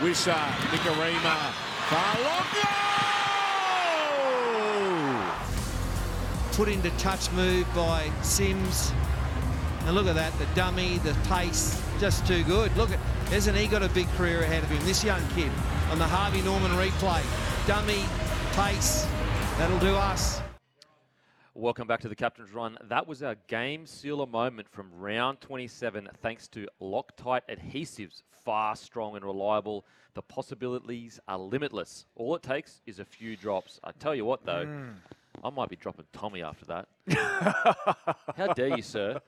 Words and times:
Wissa, 0.00 0.34
Nicarima, 0.72 1.52
Faalogo! 1.90 2.66
Put 6.52 6.68
into 6.68 6.90
touch 6.96 7.30
move 7.32 7.66
by 7.74 8.10
Sims. 8.22 8.92
And 9.84 9.94
look 9.94 10.06
at 10.06 10.14
that, 10.14 10.32
the 10.38 10.46
dummy, 10.54 10.98
the 10.98 11.14
pace, 11.28 11.78
just 11.98 12.26
too 12.26 12.42
good. 12.44 12.74
Look 12.78 12.90
at, 12.90 12.98
hasn't 13.28 13.58
he 13.58 13.66
got 13.66 13.82
a 13.82 13.90
big 13.90 14.08
career 14.12 14.40
ahead 14.40 14.62
of 14.62 14.70
him? 14.70 14.82
This 14.86 15.04
young 15.04 15.20
kid 15.34 15.52
on 15.90 15.98
the 15.98 16.06
Harvey 16.06 16.40
Norman 16.42 16.70
replay. 16.72 17.22
Dummy, 17.66 18.04
pace, 18.52 19.06
that'll 19.58 19.78
do 19.80 19.94
us. 19.94 20.39
Welcome 21.60 21.86
back 21.86 22.00
to 22.00 22.08
the 22.08 22.14
Captain's 22.14 22.54
Run. 22.54 22.78
That 22.88 23.06
was 23.06 23.22
our 23.22 23.34
game 23.46 23.84
sealer 23.86 24.24
moment 24.26 24.66
from 24.70 24.88
round 24.94 25.42
27, 25.42 26.08
thanks 26.22 26.48
to 26.48 26.66
Loctite 26.80 27.42
Adhesives. 27.50 28.22
Fast, 28.46 28.82
strong, 28.82 29.14
and 29.14 29.22
reliable. 29.22 29.84
The 30.14 30.22
possibilities 30.22 31.20
are 31.28 31.36
limitless. 31.38 32.06
All 32.16 32.34
it 32.34 32.42
takes 32.42 32.80
is 32.86 32.98
a 32.98 33.04
few 33.04 33.36
drops. 33.36 33.78
I 33.84 33.92
tell 33.92 34.14
you 34.14 34.24
what, 34.24 34.46
though, 34.46 34.86
I 35.44 35.50
might 35.50 35.68
be 35.68 35.76
dropping 35.76 36.06
Tommy 36.14 36.42
after 36.42 36.64
that. 36.64 36.88
How 38.38 38.54
dare 38.54 38.74
you, 38.74 38.82
sir? 38.82 39.20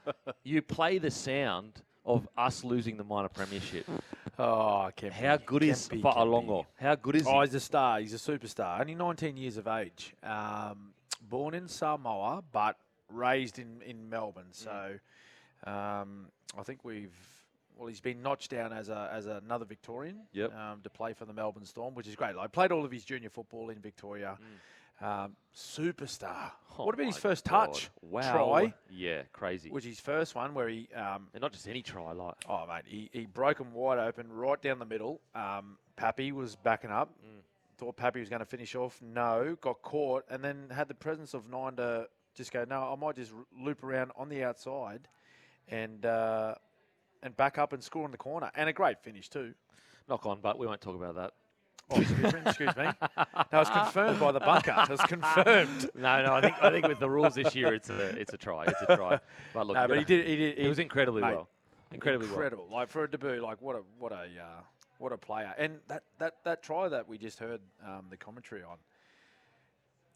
You 0.42 0.62
play 0.62 0.96
the 0.96 1.10
sound 1.10 1.82
of 2.06 2.26
us 2.38 2.64
losing 2.64 2.96
the 2.96 3.04
minor 3.04 3.28
premiership. 3.28 3.86
Oh, 4.38 4.88
Kempy. 4.96 5.12
How 5.12 5.36
good 5.36 5.62
is 5.62 5.86
Kempy, 5.90 6.00
Faalogo? 6.00 6.64
How 6.80 6.94
good 6.94 7.16
is 7.16 7.26
Oh, 7.26 7.42
he? 7.42 7.46
he's 7.48 7.54
a 7.54 7.60
star. 7.60 8.00
He's 8.00 8.14
a 8.14 8.16
superstar. 8.16 8.80
Only 8.80 8.94
19 8.94 9.36
years 9.36 9.58
of 9.58 9.68
age. 9.68 10.14
Um, 10.22 10.94
born 11.28 11.54
in 11.54 11.68
Samoa, 11.68 12.42
but 12.52 12.76
raised 13.08 13.58
in, 13.58 13.82
in 13.86 14.08
Melbourne. 14.10 14.52
Mm. 14.52 14.54
So 15.64 15.70
um, 15.70 16.26
I 16.58 16.62
think 16.62 16.84
we've. 16.84 17.12
Well, 17.78 17.88
he's 17.88 18.00
been 18.00 18.22
notched 18.22 18.50
down 18.50 18.72
as 18.72 18.90
a 18.90 19.08
as 19.12 19.26
another 19.26 19.64
Victorian 19.64 20.20
Yep. 20.34 20.54
um, 20.54 20.80
to 20.84 20.90
play 20.90 21.14
for 21.14 21.24
the 21.24 21.32
Melbourne 21.32 21.64
Storm, 21.64 21.94
which 21.94 22.06
is 22.06 22.14
great. 22.14 22.36
Like, 22.36 22.52
played 22.52 22.70
all 22.70 22.84
of 22.84 22.90
his 22.92 23.02
junior 23.04 23.30
football 23.30 23.70
in 23.70 23.78
Victoria. 23.80 24.36
Um, 25.00 25.34
superstar. 25.56 26.28
Mm. 26.36 26.50
Oh 26.78 26.84
what 26.86 26.94
about 26.94 27.06
his 27.06 27.16
first 27.16 27.44
God. 27.48 27.66
touch? 27.72 27.90
Wow. 28.02 28.32
Try, 28.32 28.74
Yeah, 28.90 29.22
crazy. 29.32 29.70
which 29.70 29.84
his 29.84 30.00
first 30.00 30.34
one 30.34 30.54
where 30.54 30.68
he 30.68 30.88
um, 30.94 31.28
and 31.34 31.40
not 31.40 31.52
just 31.52 31.66
any 31.66 31.82
try, 31.82 32.12
like. 32.12 32.34
Oh, 32.48 32.66
mate, 32.66 32.84
he, 32.86 33.10
he 33.12 33.26
broke 33.26 33.58
him 33.58 33.72
wide 33.72 33.98
open 33.98 34.30
right 34.30 34.60
down 34.60 34.78
the 34.78 34.84
middle. 34.86 35.20
Um, 35.34 35.76
Pappy 35.96 36.30
was 36.30 36.56
backing 36.56 36.90
up. 36.90 37.10
Thought 37.82 37.96
Pappy 37.96 38.20
was 38.20 38.28
going 38.28 38.38
to 38.38 38.46
finish 38.46 38.76
off. 38.76 39.00
No, 39.02 39.56
got 39.60 39.82
caught, 39.82 40.24
and 40.30 40.44
then 40.44 40.68
had 40.70 40.86
the 40.86 40.94
presence 40.94 41.34
of 41.34 41.50
nine 41.50 41.74
to 41.76 42.06
just 42.32 42.52
go, 42.52 42.64
no, 42.64 42.92
I 42.92 42.94
might 42.94 43.16
just 43.16 43.32
loop 43.60 43.82
around 43.82 44.12
on 44.14 44.28
the 44.28 44.44
outside 44.44 45.08
and 45.66 46.06
uh, 46.06 46.54
and 47.24 47.36
back 47.36 47.58
up 47.58 47.72
and 47.72 47.82
score 47.82 48.04
in 48.04 48.12
the 48.12 48.16
corner. 48.16 48.52
And 48.54 48.68
a 48.68 48.72
great 48.72 49.00
finish, 49.02 49.28
too. 49.28 49.54
Knock 50.08 50.24
on, 50.26 50.38
but 50.40 50.60
we 50.60 50.66
won't 50.68 50.80
talk 50.80 50.94
about 50.94 51.16
that. 51.16 51.32
Oh, 51.90 52.00
excuse 52.00 52.32
me. 52.32 52.40
Excuse 52.46 52.76
me. 52.76 52.84
No, 53.52 53.60
it's 53.60 53.70
confirmed 53.70 54.20
by 54.20 54.30
the 54.30 54.38
bunker. 54.38 54.86
It's 54.88 55.04
confirmed. 55.06 55.90
No, 55.96 56.24
no, 56.24 56.34
I 56.34 56.40
think 56.40 56.54
I 56.62 56.70
think 56.70 56.86
with 56.86 57.00
the 57.00 57.10
rules 57.10 57.34
this 57.34 57.52
year, 57.56 57.74
it's 57.74 57.90
a 57.90 58.10
it's 58.16 58.32
a 58.32 58.36
try, 58.38 58.62
it's 58.64 58.80
a 58.88 58.96
try. 58.96 59.18
But 59.52 59.66
look, 59.66 59.74
No, 59.74 59.88
but 59.88 59.98
he 59.98 60.04
did. 60.04 60.24
He 60.28 60.36
did. 60.36 60.56
It 60.56 60.68
was 60.68 60.78
incredibly 60.78 61.22
mate, 61.22 61.34
well, 61.34 61.48
incredibly 61.90 62.28
well. 62.28 62.36
incredible. 62.36 62.68
Like 62.70 62.90
for 62.90 63.02
a 63.02 63.10
debut, 63.10 63.42
like 63.42 63.60
what 63.60 63.74
a 63.74 63.82
what 63.98 64.12
a 64.12 64.20
uh, 64.40 64.60
what 65.02 65.12
a 65.12 65.18
player. 65.18 65.52
And 65.58 65.80
that 65.88 66.04
that 66.18 66.36
that 66.44 66.62
try 66.62 66.88
that 66.88 67.08
we 67.08 67.18
just 67.18 67.38
heard 67.40 67.60
um, 67.84 68.06
the 68.08 68.16
commentary 68.16 68.62
on, 68.62 68.78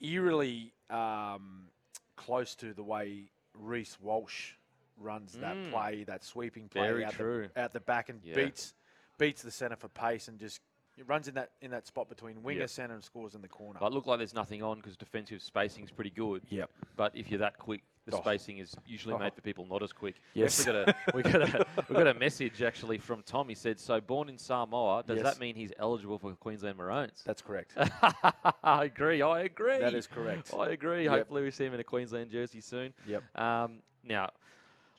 eerily 0.01 0.73
um, 0.91 1.69
close 2.15 2.55
to 2.57 2.73
the 2.73 2.83
way 2.85 3.31
Reece 3.55 3.99
Walsh 4.01 4.53
runs 4.97 5.33
that 5.35 5.57
Mm. 5.57 5.71
play, 5.71 6.05
that 6.05 6.25
sweeping 6.25 6.69
play 6.69 6.87
Very 6.87 7.05
out, 7.05 7.13
true. 7.13 7.49
The, 7.55 7.61
out 7.61 7.73
the 7.73 7.81
back 7.81 8.09
and 8.09 8.23
Yeah. 8.25 8.37
beats 8.37 8.75
beats 9.19 9.43
the 9.43 9.51
centre 9.51 9.77
for 9.77 9.89
pace 9.89 10.29
and 10.29 10.39
just 10.39 10.61
it 10.99 11.07
runs 11.09 11.27
in 11.29 11.35
that 11.35 11.51
in 11.61 11.71
that 11.73 11.87
spot 11.87 12.09
between 12.09 12.43
winger 12.43 12.61
Yep. 12.61 12.71
centre 12.71 12.95
and 12.95 13.05
scores 13.05 13.35
in 13.35 13.43
the 13.43 13.49
corner. 13.49 13.79
But 13.81 13.89
it 13.89 13.93
looked 13.93 14.07
like 14.07 14.19
there's 14.19 14.35
nothing 14.35 14.63
on 14.63 14.77
because 14.79 14.97
defensive 14.97 15.43
spacing 15.43 15.85
is 15.85 15.91
pretty 15.91 16.11
good. 16.11 16.43
Yep. 16.49 16.71
But 16.97 17.17
if 17.17 17.31
you're 17.31 17.41
that 17.41 17.59
quick, 17.59 17.83
the 18.07 18.17
Oh. 18.17 18.21
spacing 18.21 18.59
is 18.59 18.75
usually 18.87 19.15
Oh. 19.15 19.19
made 19.19 19.35
for 19.35 19.41
people 19.41 19.67
not 19.67 19.83
as 19.83 19.93
quick. 19.93 20.15
Yes. 20.35 20.59
We 20.65 20.73
got 20.73 20.89
a 20.89 20.97
we 21.15 21.23
got 21.23 21.43
a 21.55 21.67
we 21.89 21.95
got 21.97 22.07
a 22.07 22.15
message 22.15 22.63
actually 22.63 22.99
from 22.99 23.23
Tom. 23.23 23.49
He 23.49 23.55
said, 23.55 23.79
"So 23.81 24.01
born 24.01 24.29
in 24.29 24.39
Samoa, 24.39 25.03
does 25.05 25.17
Yes. 25.17 25.25
that 25.25 25.41
mean 25.41 25.55
he's 25.57 25.73
eligible 25.79 26.19
for 26.19 26.33
Queensland 26.37 26.79
Maroons?" 26.79 27.23
That's 27.25 27.43
correct. 27.43 27.73
I 28.63 28.85
agree. 28.85 29.23
I 29.23 29.41
agree. 29.43 29.79
That 29.79 29.95
is 29.95 30.07
correct. 30.07 30.55
I 30.55 30.71
agree. 30.71 31.05
Yep. 31.05 31.13
Hopefully, 31.13 31.43
we 31.43 31.51
see 31.51 31.65
him 31.67 31.75
in 31.75 31.81
a 31.81 31.85
Queensland 31.85 32.31
jersey 32.31 32.61
soon. 32.61 32.95
Yep. 33.07 33.23
Um, 33.39 33.83
now, 34.05 34.31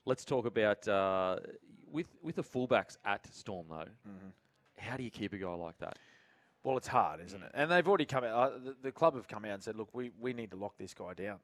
let's 0.05 0.25
talk 0.25 0.45
about 0.45 0.85
uh, 0.87 1.37
with 1.91 2.07
with 2.21 2.35
the 2.35 2.43
fullbacks 2.43 2.97
at 3.05 3.25
Storm 3.33 3.67
though. 3.69 3.75
Mm-hmm. 4.07 4.29
How 4.77 4.97
do 4.97 5.03
you 5.03 5.11
keep 5.11 5.33
a 5.33 5.37
guy 5.37 5.53
like 5.53 5.77
that? 5.79 5.97
Well, 6.67 6.75
it's 6.75 6.87
hard, 6.89 7.21
isn't 7.25 7.41
it? 7.41 7.51
And 7.53 7.71
they've 7.71 7.87
already 7.87 8.03
come 8.05 8.25
out. 8.25 8.33
Uh, 8.33 8.49
the, 8.57 8.75
the 8.83 8.91
club 8.91 9.15
have 9.15 9.25
come 9.29 9.45
out 9.45 9.51
and 9.51 9.63
said, 9.63 9.77
"Look, 9.77 9.87
we, 9.93 10.11
we 10.19 10.33
need 10.33 10.51
to 10.51 10.57
lock 10.57 10.77
this 10.77 10.93
guy 10.93 11.13
down." 11.13 11.39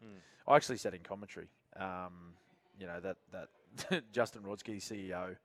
I 0.46 0.58
actually 0.58 0.78
said 0.78 0.94
in 0.94 1.00
commentary, 1.00 1.48
um, 1.78 2.34
you 2.78 2.86
know 2.86 3.00
that 3.00 3.16
that 3.32 4.04
Justin 4.12 4.42
Rodski, 4.44 4.78
CEO, 4.78 5.38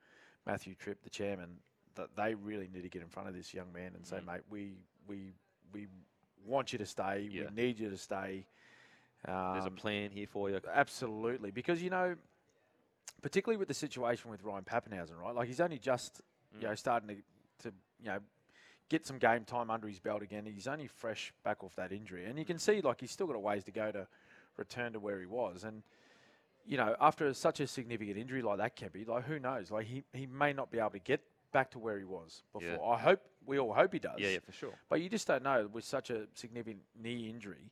Matthew 0.47 0.75
Tripp, 0.75 1.05
the 1.05 1.11
chairman, 1.11 1.59
that 1.95 2.09
they 2.17 2.35
really 2.35 2.69
need 2.75 2.83
to 2.83 2.89
get 2.89 3.03
in 3.03 3.09
front 3.09 3.29
of 3.29 3.37
this 3.37 3.55
young 3.55 3.73
man 3.73 3.93
and 3.95 4.05
say, 4.05 4.19
"Mate, 4.27 4.41
we 4.51 4.73
we 5.07 5.33
we 5.73 5.87
want 6.45 6.73
you 6.73 6.79
to 6.81 6.87
stay. 6.87 7.29
Yeah. 7.31 7.45
We 7.55 7.63
need 7.63 7.79
you 7.79 7.89
to 7.91 7.97
stay." 7.97 8.47
There's 9.25 9.65
a 9.65 9.69
Um, 9.69 9.77
plan 9.77 10.11
here 10.11 10.27
for 10.27 10.51
you. 10.51 10.61
Absolutely, 10.73 11.53
because 11.53 11.81
you 11.81 11.91
know, 11.91 12.17
particularly 13.23 13.59
with 13.59 13.69
the 13.69 13.75
situation 13.75 14.29
with 14.31 14.43
Ryan 14.43 14.65
Papenhuyzen, 14.65 15.17
right? 15.21 15.35
Like 15.37 15.47
he's 15.47 15.61
only 15.61 15.79
just 15.79 16.21
you 16.61 16.67
know 16.67 16.75
starting 16.75 17.09
to, 17.09 17.15
to 17.69 17.75
you 18.01 18.07
know 18.07 18.19
get 18.89 19.07
some 19.07 19.19
game 19.19 19.45
time 19.45 19.71
under 19.71 19.87
his 19.87 19.99
belt 19.99 20.23
again. 20.23 20.47
He's 20.47 20.67
only 20.67 20.87
fresh 20.87 21.33
back 21.45 21.63
off 21.63 21.77
that 21.77 21.93
injury, 21.93 22.25
and 22.27 22.39
you 22.39 22.45
can 22.45 22.59
see 22.59 22.81
like 22.81 23.01
he's 23.01 23.11
still 23.11 23.27
got 23.27 23.37
a 23.37 23.41
ways 23.41 23.65
to 23.65 23.71
go 23.71 23.91
to 23.91 24.07
return 24.57 24.93
to 24.93 25.01
where 25.01 25.21
he 25.21 25.27
was. 25.27 25.65
And 25.65 25.83
you 26.67 26.77
know, 26.77 26.95
after 27.01 27.33
such 27.35 27.61
a 27.61 27.67
significant 27.67 28.19
injury 28.19 28.43
like 28.43 28.59
that, 28.59 28.77
Kempy, 28.77 29.07
like 29.07 29.25
who 29.25 29.39
knows? 29.39 29.71
Like 29.71 29.87
he 29.87 30.05
he 30.13 30.27
may 30.27 30.53
not 30.53 30.71
be 30.71 30.79
able 30.79 30.91
to 30.91 30.99
get 30.99 31.21
back 31.53 31.71
to 31.73 31.79
where 31.79 31.99
he 31.99 32.05
was 32.05 32.43
before. 32.53 32.69
Yeah. 32.69 32.83
I 32.83 32.99
hope 32.99 33.21
we 33.47 33.59
all 33.59 33.73
hope 33.73 33.93
he 33.93 33.99
does. 33.99 34.19
Yeah, 34.19 34.29
yeah, 34.31 34.39
for 34.45 34.53
sure. 34.53 34.75
But 34.89 35.01
you 35.01 35.09
just 35.09 35.27
don't 35.27 35.43
know 35.43 35.69
with 35.73 35.85
such 35.85 36.11
a 36.11 36.27
significant 36.35 36.83
knee 37.01 37.31
injury. 37.31 37.71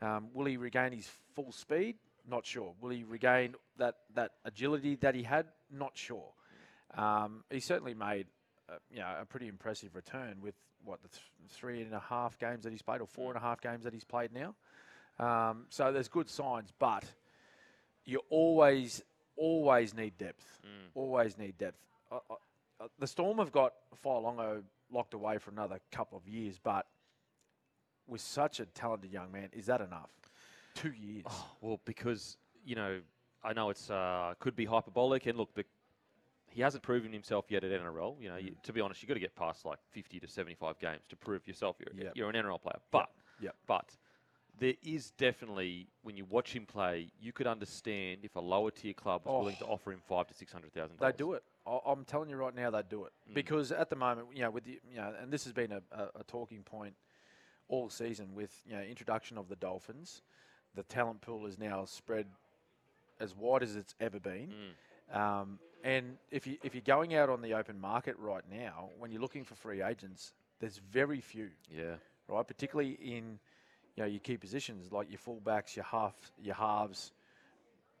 Um, 0.00 0.28
will 0.32 0.46
he 0.46 0.56
regain 0.56 0.92
his 0.92 1.08
full 1.34 1.52
speed? 1.52 1.96
Not 2.28 2.46
sure. 2.46 2.74
Will 2.80 2.90
he 2.90 3.04
regain 3.04 3.54
that, 3.78 3.96
that 4.14 4.32
agility 4.44 4.96
that 4.96 5.14
he 5.14 5.22
had? 5.22 5.46
Not 5.70 5.92
sure. 5.94 6.32
Um, 6.96 7.44
he 7.50 7.60
certainly 7.60 7.94
made 7.94 8.26
uh, 8.68 8.74
you 8.90 8.98
know, 8.98 9.14
a 9.20 9.24
pretty 9.24 9.48
impressive 9.48 9.94
return 9.94 10.36
with 10.40 10.54
what 10.84 11.02
the 11.02 11.08
th- 11.08 11.22
three 11.50 11.82
and 11.82 11.94
a 11.94 12.00
half 12.00 12.38
games 12.38 12.64
that 12.64 12.70
he's 12.70 12.82
played, 12.82 13.00
or 13.00 13.06
four 13.06 13.28
and 13.28 13.36
a 13.36 13.40
half 13.40 13.60
games 13.60 13.84
that 13.84 13.92
he's 13.92 14.04
played 14.04 14.30
now. 14.32 14.54
Um, 15.18 15.66
so 15.68 15.92
there's 15.92 16.08
good 16.08 16.30
signs, 16.30 16.72
but 16.78 17.04
you 18.04 18.20
always 18.30 19.02
always 19.36 19.94
need 19.94 20.18
depth. 20.18 20.44
Always 20.94 21.38
need 21.38 21.58
depth. 21.58 21.78
Uh, 22.10 22.16
uh, 22.30 22.34
uh, 22.80 22.88
the 22.98 23.06
Storm 23.06 23.38
have 23.38 23.52
got 23.52 23.74
Faalogo 24.04 24.62
locked 24.90 25.14
away 25.14 25.38
for 25.38 25.50
another 25.50 25.80
couple 25.92 26.18
of 26.18 26.26
years, 26.28 26.58
but 26.62 26.86
with 28.06 28.20
such 28.20 28.60
a 28.60 28.66
talented 28.66 29.12
young 29.12 29.30
man, 29.30 29.48
is 29.52 29.66
that 29.66 29.80
enough? 29.80 30.10
Two 30.74 30.92
years. 30.92 31.24
Well, 31.60 31.80
because 31.84 32.36
you 32.64 32.74
know, 32.74 33.00
I 33.42 33.52
know 33.52 33.70
it's 33.70 33.90
uh, 33.90 34.34
could 34.38 34.56
be 34.56 34.64
hyperbolic, 34.64 35.26
and 35.26 35.36
look, 35.38 35.54
the, 35.54 35.64
he 36.58 36.62
hasn't 36.62 36.82
proven 36.82 37.12
himself 37.12 37.44
yet 37.50 37.62
at 37.62 37.70
NRL. 37.70 38.16
You 38.20 38.30
know, 38.30 38.36
you, 38.36 38.50
to 38.64 38.72
be 38.72 38.80
honest, 38.80 39.00
you've 39.00 39.06
got 39.06 39.14
to 39.14 39.20
get 39.20 39.36
past 39.36 39.64
like 39.64 39.78
50 39.92 40.18
to 40.18 40.26
75 40.26 40.80
games 40.80 41.02
to 41.08 41.14
prove 41.14 41.46
yourself 41.46 41.76
you're, 41.78 42.04
Yep. 42.06 42.12
you're 42.16 42.28
an 42.28 42.34
NRL 42.34 42.58
player. 42.60 42.80
But, 42.90 43.08
Yep. 43.40 43.54
but 43.68 43.96
there 44.58 44.74
is 44.82 45.12
definitely 45.12 45.86
when 46.02 46.16
you 46.16 46.24
watch 46.24 46.52
him 46.52 46.66
play, 46.66 47.12
you 47.20 47.32
could 47.32 47.46
understand 47.46 48.24
if 48.24 48.34
a 48.34 48.40
lower 48.40 48.72
tier 48.72 48.92
club 48.92 49.22
was 49.24 49.38
willing 49.38 49.54
to 49.58 49.66
Oh. 49.66 49.74
offer 49.74 49.92
him 49.92 50.00
five 50.00 50.26
to 50.26 50.34
six 50.34 50.50
hundred 50.50 50.72
thousand. 50.72 50.98
They 50.98 51.12
do 51.12 51.34
it. 51.34 51.44
I'm 51.64 52.04
telling 52.04 52.28
you 52.28 52.34
right 52.34 52.52
now, 52.56 52.70
they 52.70 52.82
do 52.82 53.04
it 53.04 53.12
Mm. 53.30 53.34
because 53.34 53.70
at 53.70 53.88
the 53.88 53.94
moment, 53.94 54.26
you 54.34 54.42
know, 54.42 54.50
with 54.50 54.64
the, 54.64 54.80
you 54.90 54.96
know, 54.96 55.14
and 55.20 55.32
this 55.32 55.44
has 55.44 55.52
been 55.52 55.70
a, 55.70 55.82
a, 55.92 56.08
a 56.16 56.24
talking 56.24 56.64
point 56.64 56.96
all 57.68 57.88
season 57.88 58.34
with 58.34 58.50
you 58.66 58.72
know 58.74 58.82
introduction 58.82 59.38
of 59.38 59.48
the 59.48 59.54
Dolphins. 59.54 60.22
The 60.74 60.82
talent 60.82 61.20
pool 61.20 61.46
is 61.46 61.56
now 61.56 61.84
spread 61.84 62.26
as 63.20 63.36
wide 63.36 63.62
as 63.62 63.76
it's 63.76 63.94
ever 64.00 64.18
been. 64.18 64.52
Mm. 65.12 65.16
Um, 65.16 65.58
and 65.84 66.16
if 66.30 66.46
you 66.46 66.56
if 66.62 66.74
you're 66.74 66.82
going 66.82 67.14
out 67.14 67.28
on 67.28 67.40
the 67.42 67.54
open 67.54 67.80
market 67.80 68.16
right 68.18 68.44
now, 68.50 68.90
when 68.98 69.10
you're 69.10 69.20
looking 69.20 69.44
for 69.44 69.54
free 69.54 69.82
agents, 69.82 70.32
there's 70.60 70.78
very 70.78 71.20
few, 71.20 71.50
Yeah. 71.70 71.94
right? 72.28 72.46
Particularly 72.46 72.92
in 72.92 73.38
you 73.96 74.02
know 74.02 74.06
your 74.06 74.20
key 74.20 74.36
positions 74.36 74.92
like 74.92 75.08
your 75.10 75.18
fullbacks, 75.18 75.76
your 75.76 75.84
half, 75.84 76.14
your 76.40 76.54
halves, 76.54 77.12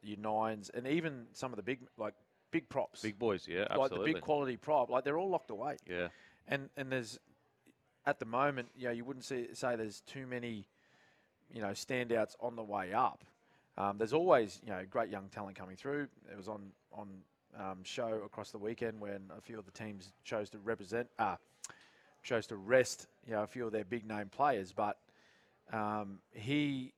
your 0.02 0.18
nines, 0.18 0.70
and 0.70 0.86
even 0.86 1.26
some 1.32 1.52
of 1.52 1.56
the 1.56 1.62
big 1.62 1.80
like 1.96 2.14
big 2.50 2.68
props, 2.68 3.02
Big 3.02 3.18
boys, 3.18 3.46
yeah, 3.48 3.60
like 3.70 3.70
absolutely. 3.72 4.06
the 4.12 4.14
big 4.14 4.22
quality 4.22 4.56
prop, 4.56 4.90
like 4.90 5.04
they're 5.04 5.18
all 5.18 5.28
locked 5.30 5.50
away. 5.50 5.76
yeah. 5.88 6.08
And 6.46 6.70
and 6.76 6.90
there's 6.90 7.18
at 8.06 8.18
the 8.18 8.24
moment, 8.26 8.68
you 8.76 8.86
know, 8.86 8.92
you 8.92 9.04
wouldn't 9.04 9.24
say, 9.24 9.48
say 9.52 9.76
there's 9.76 10.00
too 10.00 10.26
many, 10.26 10.66
you 11.52 11.60
know, 11.60 11.72
standouts 11.72 12.34
on 12.40 12.56
the 12.56 12.62
way 12.62 12.94
up. 12.94 13.22
Um, 13.76 13.98
there's 13.98 14.14
always, 14.14 14.58
you 14.64 14.70
know, 14.70 14.82
great 14.88 15.10
young 15.10 15.28
talent 15.28 15.56
coming 15.58 15.76
through. 15.76 16.08
It 16.30 16.36
was 16.36 16.48
on 16.48 16.70
on 16.92 17.08
um, 17.58 17.82
show 17.84 18.20
across 18.24 18.50
the 18.50 18.58
weekend 18.58 19.00
when 19.00 19.30
a 19.36 19.40
few 19.40 19.58
of 19.58 19.64
the 19.64 19.70
teams 19.72 20.12
chose 20.24 20.50
to 20.50 20.58
represent, 20.58 21.08
uh, 21.18 21.36
chose 22.22 22.46
to 22.48 22.56
rest, 22.56 23.06
you 23.26 23.32
know, 23.32 23.42
a 23.42 23.46
few 23.46 23.66
of 23.66 23.72
their 23.72 23.84
big 23.84 24.06
name 24.06 24.28
players. 24.28 24.72
But 24.72 24.98
um, 25.72 26.18
he 26.32 26.92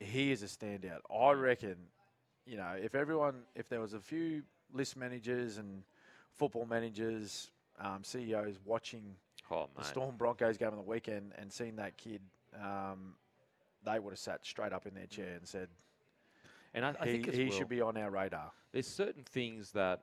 he 0.00 0.32
is 0.32 0.42
a 0.42 0.46
standout. 0.46 1.00
I 1.14 1.32
reckon, 1.32 1.76
you 2.46 2.56
know, 2.56 2.74
if 2.80 2.94
everyone, 2.94 3.42
if 3.54 3.68
there 3.68 3.80
was 3.80 3.94
a 3.94 4.00
few 4.00 4.42
list 4.72 4.96
managers 4.96 5.56
and 5.58 5.82
football 6.32 6.66
managers, 6.66 7.50
um, 7.80 8.02
CEOs 8.04 8.58
watching 8.64 9.16
Oh, 9.50 9.68
the. 9.76 9.84
Storm 9.84 10.16
Broncos 10.16 10.56
game 10.56 10.70
on 10.70 10.76
the 10.76 10.82
weekend 10.82 11.32
and 11.38 11.52
seeing 11.52 11.76
that 11.76 11.96
kid, 11.98 12.20
um, 12.60 13.14
they 13.84 13.98
would 13.98 14.10
have 14.12 14.18
sat 14.18 14.44
straight 14.44 14.72
up 14.72 14.86
in 14.86 14.94
their 14.94 15.06
chair 15.06 15.34
and 15.36 15.46
said, 15.46 15.68
And 16.74 16.84
I, 16.84 16.94
I 17.00 17.06
he, 17.06 17.12
think 17.12 17.28
as 17.28 17.36
he 17.36 17.44
well, 17.44 17.58
should 17.58 17.68
be 17.68 17.80
on 17.80 17.96
our 17.96 18.10
radar. 18.10 18.50
there's 18.72 18.86
certain 18.86 19.22
things 19.22 19.70
that 19.72 20.00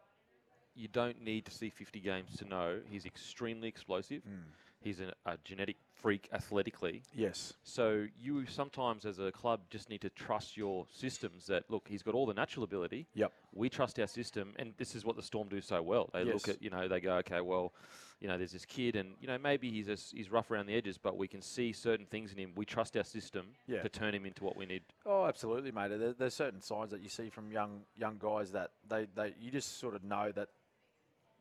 you 0.73 0.88
don't 0.88 1.21
need 1.21 1.45
to 1.45 1.51
see 1.51 1.69
50 1.69 2.00
games 2.00 2.38
to 2.38 2.45
know. 2.45 2.79
He's 2.89 3.06
extremely 3.06 3.68
explosive. 3.68 4.23
Hmm. 4.23 4.50
He's 4.79 5.00
an, 5.00 5.12
a 5.25 5.38
genetic 5.44 5.75
freak 6.01 6.27
athletically. 6.33 7.03
Yes. 7.13 7.53
So 7.63 8.07
you 8.19 8.45
sometimes, 8.48 9.06
as 9.06 9.19
a 9.19 9.31
club, 9.31 9.62
just 9.69 9.89
need 9.89 10.01
to 10.01 10.09
trust 10.09 10.57
your 10.57 10.86
systems. 10.92 11.45
That 11.48 11.63
look, 11.69 11.88
he's 11.88 12.01
got 12.03 12.15
all 12.15 12.25
the 12.25 12.33
natural 12.33 12.63
ability. 12.63 13.07
Yep. 13.13 13.31
We 13.53 13.69
trust 13.69 14.00
our 14.00 14.07
system, 14.07 14.53
and 14.57 14.74
this 14.77 14.95
is 14.95 15.06
what 15.06 15.15
the 15.15 15.24
Storm 15.24 15.48
do 15.50 15.62
so 15.62 15.81
well. 15.81 16.09
They 16.13 16.24
look 16.24 16.48
at, 16.48 16.62
you 16.62 16.69
know, 16.69 16.88
they 16.88 17.00
go, 17.00 17.15
okay, 17.18 17.42
well, 17.42 17.74
you 18.19 18.27
know, 18.27 18.38
there's 18.38 18.51
this 18.51 18.65
kid, 18.65 18.95
and 18.95 19.15
you 19.19 19.27
know, 19.27 19.38
maybe 19.38 19.69
he's 19.71 19.89
a 19.89 19.98
he's 20.15 20.30
rough 20.31 20.51
around 20.51 20.68
the 20.68 20.75
edges, 20.75 20.98
but 20.98 21.18
we 21.18 21.27
can 21.27 21.42
see 21.42 21.74
certain 21.74 22.06
things 22.06 22.31
in 22.31 22.38
him. 22.38 22.51
We 22.56 22.65
trust 22.65 22.95
our 22.98 23.03
system 23.03 23.48
Yeah. 23.68 23.81
to 23.81 23.89
turn 23.89 24.13
him 24.13 24.25
into 24.25 24.44
what 24.44 24.56
we 24.56 24.65
need. 24.65 24.83
Oh, 25.06 25.25
absolutely, 25.25 25.71
mate. 25.71 25.89
There, 25.89 26.13
there's 26.13 26.36
certain 26.36 26.62
signs 26.62 26.92
that 26.92 27.01
you 27.01 27.09
see 27.09 27.30
from 27.30 27.51
young 27.51 27.81
young 27.98 28.18
guys 28.19 28.51
that 28.51 28.71
they, 28.88 29.07
they 29.15 29.33
you 29.39 29.51
just 29.51 29.80
sort 29.80 29.95
of 29.95 30.03
know 30.03 30.31
that 30.33 30.50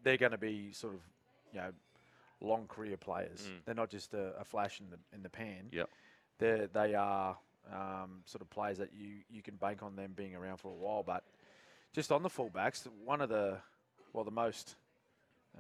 they're 0.03 0.17
going 0.17 0.33
to 0.33 0.39
be 0.39 0.73
sort 0.73 0.95
of 0.95 1.01
you 1.53 1.61
know 1.61 1.71
long 2.41 2.67
career 2.67 2.97
players. 2.97 3.43
Mm. 3.43 3.65
They're 3.65 3.75
not 3.75 3.91
just 3.91 4.15
a, 4.15 4.33
a 4.41 4.45
flash 4.45 4.81
in 4.81 4.91
the 4.91 4.99
in 5.15 5.23
the 5.23 5.31
pan. 5.31 5.69
Yep. 5.73 5.89
They 6.39 6.69
they 6.73 6.95
are 6.95 7.37
um, 7.73 8.23
sort 8.25 8.43
of 8.43 8.51
players 8.51 8.79
that 8.79 8.91
you 8.95 9.19
you 9.29 9.43
can 9.43 9.57
bank 9.57 9.83
on 9.83 9.97
them 9.97 10.13
being 10.17 10.35
around 10.35 10.59
for 10.59 10.69
a 10.71 10.75
while. 10.75 11.03
But 11.03 11.25
just 11.95 12.11
on 12.13 12.23
the 12.23 12.31
fullbacks, 12.31 12.87
one 13.05 13.21
of 13.21 13.29
the 13.29 13.59
well 14.13 14.25
the 14.25 14.31
most 14.31 14.77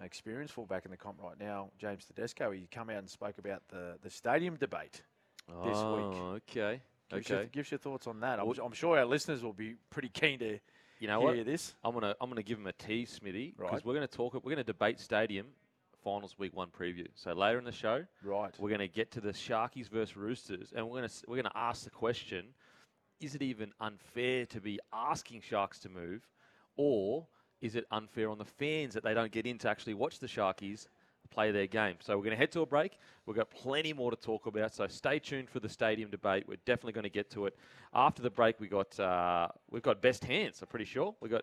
experienced 0.02 0.54
fullback 0.54 0.84
in 0.84 0.90
the 0.90 0.96
comp 0.96 1.20
right 1.22 1.38
now, 1.38 1.70
James 1.78 2.04
Tedesco. 2.04 2.50
He 2.52 2.68
come 2.70 2.90
out 2.90 2.98
and 2.98 3.10
spoke 3.10 3.38
about 3.38 3.62
the 3.68 3.96
the 4.02 4.10
stadium 4.10 4.56
debate. 4.56 5.02
This 5.48 5.76
week. 5.76 5.76
oh, 5.76 6.38
okay, 6.48 6.80
Give 7.10 7.18
us 7.18 7.28
your, 7.28 7.38
okay. 7.40 7.48
give 7.50 7.70
your 7.72 7.78
thoughts 7.78 8.06
on 8.06 8.20
that. 8.20 8.38
I'm, 8.38 8.46
Well- 8.46 8.64
I'm 8.64 8.72
sure 8.72 8.96
our 8.96 9.04
listeners 9.04 9.42
will 9.42 9.52
be 9.52 9.74
pretty 9.90 10.08
keen 10.10 10.38
to 10.38 10.60
You 11.00 11.08
know 11.08 11.18
hear 11.26 11.38
what? 11.38 11.44
this. 11.46 11.74
I'm 11.82 11.92
gonna 11.92 12.14
I'm 12.20 12.30
gonna 12.30 12.44
give 12.44 12.58
him 12.58 12.68
a 12.68 12.72
tease, 12.72 13.10
Smithy, 13.10 13.54
because 13.56 13.72
Right. 13.72 13.84
we're 13.84 13.94
gonna 13.94 14.06
talk. 14.06 14.34
We're 14.44 14.50
gonna 14.52 14.62
debate 14.62 15.00
stadium 15.00 15.46
finals 16.02 16.38
week 16.38 16.54
one 16.54 16.68
preview. 16.68 17.06
So 17.14 17.32
later 17.32 17.58
in 17.58 17.64
the 17.64 17.72
show, 17.72 18.04
Right. 18.22 18.54
we're 18.58 18.70
gonna 18.70 18.88
get 18.88 19.10
to 19.12 19.20
the 19.20 19.32
Sharkies 19.32 19.88
versus 19.88 20.16
Roosters, 20.16 20.72
and 20.74 20.88
we're 20.88 20.98
gonna 20.98 21.12
we're 21.28 21.36
gonna 21.36 21.52
ask 21.54 21.84
the 21.84 21.90
question: 21.90 22.54
Is 23.20 23.34
it 23.34 23.42
even 23.42 23.72
unfair 23.80 24.46
to 24.46 24.60
be 24.60 24.78
asking 24.92 25.42
Sharks 25.42 25.78
to 25.80 25.88
move, 25.88 26.28
or 26.76 27.26
is 27.60 27.74
it 27.76 27.84
unfair 27.90 28.30
on 28.30 28.38
the 28.38 28.44
fans 28.44 28.94
that 28.94 29.04
they 29.04 29.14
don't 29.14 29.30
get 29.32 29.46
in 29.46 29.58
to 29.58 29.68
actually 29.68 29.94
watch 29.94 30.18
the 30.18 30.26
Sharkies? 30.26 30.86
Play 31.30 31.52
their 31.52 31.68
game. 31.68 31.94
So 32.00 32.16
we're 32.16 32.24
going 32.24 32.32
to 32.32 32.36
head 32.36 32.50
to 32.52 32.62
a 32.62 32.66
break. 32.66 32.98
We've 33.24 33.36
got 33.36 33.50
plenty 33.50 33.92
more 33.92 34.10
to 34.10 34.16
talk 34.16 34.46
about. 34.46 34.74
So 34.74 34.88
stay 34.88 35.20
tuned 35.20 35.48
for 35.48 35.60
the 35.60 35.68
stadium 35.68 36.10
debate. 36.10 36.42
We're 36.48 36.56
definitely 36.64 36.94
going 36.94 37.04
to 37.04 37.10
get 37.10 37.30
to 37.32 37.46
it 37.46 37.56
after 37.94 38.20
the 38.20 38.30
break. 38.30 38.58
We 38.58 38.66
got 38.66 38.98
uh, 38.98 39.46
we've 39.70 39.82
got 39.82 40.02
best 40.02 40.24
hands. 40.24 40.60
I'm 40.60 40.66
pretty 40.66 40.86
sure 40.86 41.14
we 41.20 41.28
got 41.28 41.42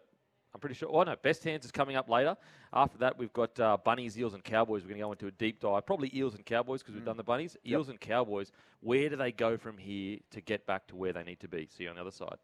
I'm 0.53 0.59
pretty 0.59 0.75
sure. 0.75 0.89
Oh 0.91 1.03
no, 1.03 1.15
best 1.15 1.44
hands 1.44 1.65
is 1.65 1.71
coming 1.71 1.95
up 1.95 2.09
later. 2.09 2.35
After 2.73 2.97
that, 2.99 3.17
we've 3.17 3.33
got 3.33 3.59
uh, 3.59 3.77
bunnies, 3.83 4.17
eels, 4.17 4.33
and 4.33 4.44
cowboys. 4.44 4.81
We're 4.81 4.89
going 4.89 4.99
to 4.99 5.05
go 5.05 5.11
into 5.11 5.27
a 5.27 5.31
deep 5.31 5.59
dive. 5.59 5.85
Probably 5.85 6.11
eels 6.15 6.35
and 6.35 6.45
cowboys 6.45 6.81
because 6.81 6.95
we've 6.95 7.05
done 7.05 7.17
the 7.17 7.23
bunnies. 7.23 7.57
Eels 7.65 7.89
and 7.89 7.99
cowboys. 7.99 8.51
Where 8.81 9.09
do 9.09 9.15
they 9.15 9.31
go 9.31 9.57
from 9.57 9.77
here 9.77 10.19
to 10.31 10.41
get 10.41 10.65
back 10.65 10.88
to 10.88 10.95
where 10.95 11.13
they 11.13 11.23
need 11.23 11.39
to 11.41 11.47
be? 11.47 11.67
See 11.75 11.83
you 11.83 11.89
on 11.89 11.95
the 11.95 12.01
other 12.01 12.11
side. 12.11 12.38